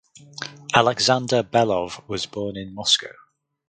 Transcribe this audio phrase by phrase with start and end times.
[0.73, 3.13] Alexander Belov was born in Moscow.